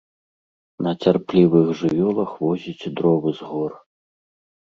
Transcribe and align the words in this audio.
На 0.85 0.93
цярплівых 1.03 1.65
жывёлах 1.81 2.31
возіць 2.45 2.91
дровы 2.97 3.29
з 3.41 3.51
гор. 3.51 3.71